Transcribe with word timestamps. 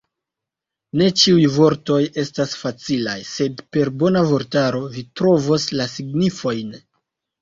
Ne 1.01 1.09
ĉiuj 1.23 1.43
vortoj 1.57 1.97
estas 2.23 2.55
facilaj, 2.61 3.15
sed 3.33 3.61
per 3.77 3.93
bona 4.05 4.25
vortaro, 4.33 4.83
vi 4.97 5.05
trovos 5.23 5.69
la 5.81 5.87
signifojn. 5.97 6.75